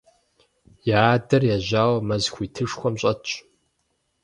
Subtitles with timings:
[0.99, 3.31] Я адэр ежьауэ мэз хуитышхуэм щӀэтщ.